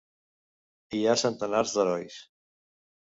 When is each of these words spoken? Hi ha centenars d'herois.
Hi 0.99 1.03
ha 1.11 1.15
centenars 1.25 1.75
d'herois. 1.77 2.21